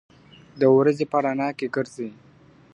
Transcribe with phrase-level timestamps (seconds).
[0.59, 2.09] د ورځي په رڼا کي ګرځي.